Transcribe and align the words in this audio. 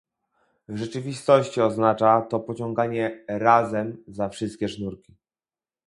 W 0.67 0.77
rzeczywistości 0.77 1.61
oznacza 1.61 2.21
to 2.21 2.39
pociąganie 2.39 3.25
razem 3.27 4.03
za 4.07 4.29
wszystkie 4.29 4.69
sznurki 4.69 5.15